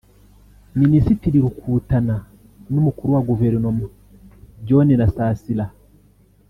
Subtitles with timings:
[0.79, 2.17] Minisitiri Rukutana
[2.73, 3.85] n’Umukuru wa Guverinoma
[4.67, 5.65] John Nasasira